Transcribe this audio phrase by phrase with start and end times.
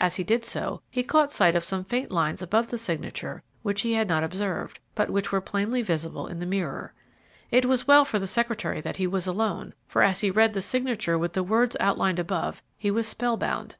[0.00, 3.82] As he did so, he caught sight of some faint lines above the signature which
[3.82, 6.94] he had not observed, but which were plainly visible in the mirror.
[7.50, 10.62] It was well for the secretary that he was alone, for, as he read the
[10.62, 13.76] signature with the words outlined above, he was spellbound.